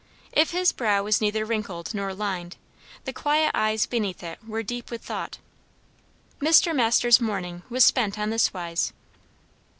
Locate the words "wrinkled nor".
1.45-2.11